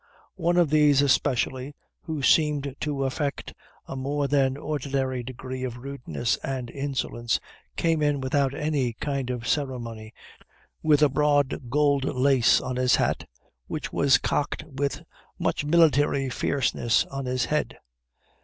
One 0.37 0.57
of 0.57 0.71
these 0.71 1.03
especially, 1.03 1.75
who 2.01 2.23
seemed 2.23 2.75
to 2.79 3.03
affect 3.03 3.53
a 3.85 3.95
more 3.95 4.27
than 4.27 4.57
ordinary 4.57 5.21
degree 5.21 5.63
of 5.63 5.77
rudeness 5.77 6.37
and 6.37 6.71
insolence, 6.71 7.39
came 7.75 8.01
in 8.01 8.19
without 8.19 8.55
any 8.55 8.93
kind 8.93 9.29
of 9.29 9.47
ceremony, 9.47 10.11
with 10.81 11.03
a 11.03 11.09
broad 11.09 11.69
gold 11.69 12.05
lace 12.05 12.59
on 12.59 12.77
his 12.77 12.95
hat, 12.95 13.29
which 13.67 13.93
was 13.93 14.17
cocked 14.17 14.63
with 14.63 15.03
much 15.37 15.63
military 15.65 16.29
fierceness 16.31 17.05
on 17.05 17.25
his 17.27 17.45
head. 17.45 17.77